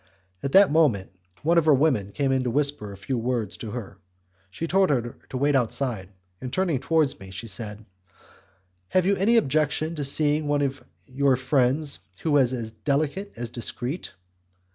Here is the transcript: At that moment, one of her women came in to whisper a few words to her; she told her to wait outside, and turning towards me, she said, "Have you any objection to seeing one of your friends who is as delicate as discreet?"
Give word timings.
At 0.41 0.53
that 0.53 0.71
moment, 0.71 1.11
one 1.43 1.59
of 1.59 1.67
her 1.67 1.73
women 1.75 2.11
came 2.11 2.31
in 2.31 2.41
to 2.45 2.49
whisper 2.49 2.91
a 2.91 2.97
few 2.97 3.19
words 3.19 3.55
to 3.57 3.69
her; 3.69 3.99
she 4.49 4.65
told 4.65 4.89
her 4.89 5.15
to 5.29 5.37
wait 5.37 5.55
outside, 5.55 6.09
and 6.41 6.51
turning 6.51 6.79
towards 6.79 7.19
me, 7.19 7.29
she 7.29 7.45
said, 7.45 7.85
"Have 8.87 9.05
you 9.05 9.15
any 9.15 9.37
objection 9.37 9.93
to 9.93 10.03
seeing 10.03 10.47
one 10.47 10.63
of 10.63 10.83
your 11.05 11.35
friends 11.35 11.99
who 12.21 12.35
is 12.37 12.51
as 12.51 12.71
delicate 12.71 13.33
as 13.35 13.51
discreet?" 13.51 14.13